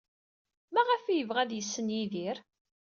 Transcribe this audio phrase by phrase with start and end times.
[0.73, 2.37] Maɣef ay yebɣa ad yessen Yidir?